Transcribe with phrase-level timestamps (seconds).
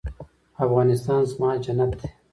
[0.65, 2.07] افغانستان زما جنت دی؟